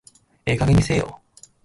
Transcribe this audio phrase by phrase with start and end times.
[0.47, 1.21] ええ加減にせえよ